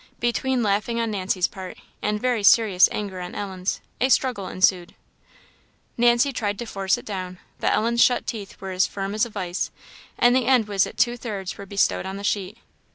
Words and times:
Between 0.19 0.63
laughing 0.63 0.99
on 0.99 1.11
Nancy's 1.11 1.47
part, 1.47 1.77
and 2.01 2.19
very 2.19 2.41
serious 2.41 2.89
anger 2.91 3.19
on 3.19 3.35
Ellen's, 3.35 3.81
a 3.99 4.09
struggle 4.09 4.47
ensued. 4.47 4.95
Nancy 5.95 6.33
tried 6.33 6.57
to 6.57 6.65
force 6.65 6.97
it 6.97 7.05
down, 7.05 7.37
but 7.59 7.71
Ellen's 7.71 8.01
shut 8.01 8.25
teeth 8.25 8.59
were 8.59 8.71
as 8.71 8.87
firm 8.87 9.13
as 9.13 9.27
a 9.27 9.29
vice, 9.29 9.69
and 10.17 10.35
the 10.35 10.47
end 10.47 10.67
was 10.67 10.85
that 10.85 10.97
two 10.97 11.17
thirds 11.17 11.55
were 11.55 11.67
bestowed 11.67 12.07
on 12.07 12.17
the 12.17 12.23
sheet. 12.23 12.57